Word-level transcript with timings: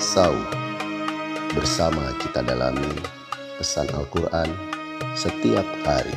Sau. 0.00 0.32
Bersama 1.56 2.12
kita 2.20 2.44
dalami 2.44 2.92
pesan 3.56 3.88
Al-Quran 3.96 4.52
setiap 5.16 5.64
hari. 5.84 6.16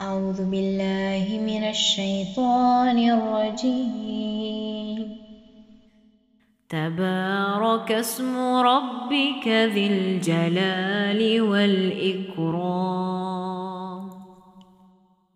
أعوذ 0.00 0.50
بالله 0.50 1.26
من 1.42 1.62
الشيطان 1.70 2.98
الرجيم 2.98 4.98
تبارك 6.70 7.92
اسم 7.92 8.36
ربك 8.62 9.48
ذي 9.48 9.86
الجلال 9.86 11.42
والإكرام 11.42 12.90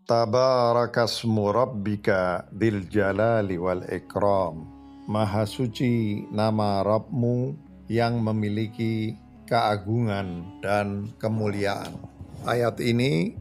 Tabarakasmu 0.10 1.54
rabbika 1.54 2.42
dil 2.50 2.90
jalali 2.90 3.62
wal 3.62 3.86
ikram. 3.86 4.66
Maha 5.06 5.46
suci 5.46 6.26
nama 6.34 6.82
Rabbmu 6.82 7.54
yang 7.86 8.18
memiliki 8.18 9.14
keagungan 9.46 10.58
dan 10.66 11.14
kemuliaan. 11.22 11.94
Ayat 12.42 12.82
ini 12.82 13.38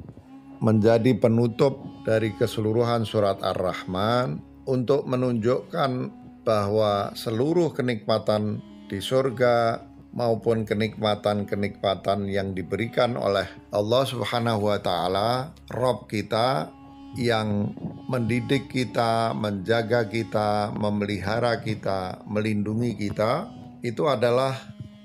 menjadi 0.61 1.17
penutup 1.17 2.05
dari 2.05 2.37
keseluruhan 2.37 3.09
surat 3.09 3.41
Ar-Rahman 3.41 4.37
untuk 4.69 5.09
menunjukkan 5.09 6.13
bahwa 6.45 7.17
seluruh 7.17 7.73
kenikmatan 7.73 8.61
di 8.93 9.01
surga 9.01 9.88
maupun 10.19 10.67
kenikmatan-kenikmatan 10.67 12.27
yang 12.27 12.51
diberikan 12.51 13.15
oleh 13.15 13.47
Allah 13.71 14.03
Subhanahu 14.03 14.67
wa 14.67 14.83
taala, 14.83 15.55
Rob 15.71 16.11
kita 16.11 16.75
yang 17.15 17.71
mendidik 18.11 18.67
kita, 18.67 19.31
menjaga 19.31 20.11
kita, 20.11 20.75
memelihara 20.75 21.63
kita, 21.63 22.27
melindungi 22.27 22.99
kita, 22.99 23.47
itu 23.87 24.11
adalah 24.11 24.59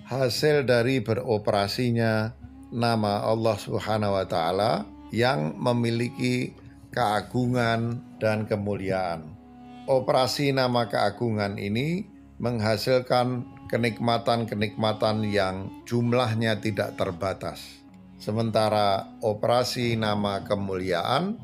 hasil 0.10 0.66
dari 0.66 0.98
beroperasinya 1.06 2.34
nama 2.74 3.22
Allah 3.22 3.56
Subhanahu 3.62 4.18
wa 4.18 4.26
taala 4.26 4.90
yang 5.14 5.54
memiliki 5.62 6.58
keagungan 6.90 8.02
dan 8.18 8.50
kemuliaan. 8.50 9.30
Operasi 9.86 10.50
nama 10.58 10.90
keagungan 10.90 11.62
ini 11.62 12.10
menghasilkan 12.42 13.53
kenikmatan-kenikmatan 13.68 15.28
yang 15.28 15.70
jumlahnya 15.88 16.60
tidak 16.60 16.96
terbatas. 17.00 17.84
Sementara 18.18 19.20
operasi 19.20 20.00
nama 20.00 20.48
kemuliaan 20.48 21.36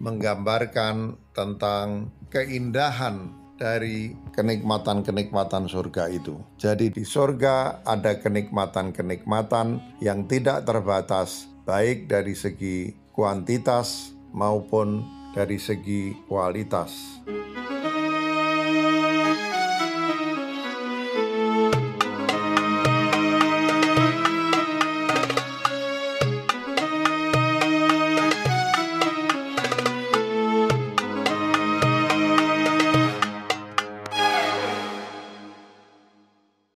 menggambarkan 0.00 1.20
tentang 1.36 2.08
keindahan 2.32 3.28
dari 3.58 4.14
kenikmatan-kenikmatan 4.32 5.66
surga 5.66 6.08
itu. 6.08 6.38
Jadi 6.56 6.94
di 6.94 7.02
surga 7.02 7.82
ada 7.82 8.16
kenikmatan-kenikmatan 8.22 9.98
yang 10.00 10.24
tidak 10.30 10.64
terbatas 10.64 11.50
baik 11.66 12.06
dari 12.08 12.32
segi 12.32 12.94
kuantitas 13.12 14.14
maupun 14.30 15.02
dari 15.34 15.58
segi 15.58 16.14
kualitas. 16.30 17.20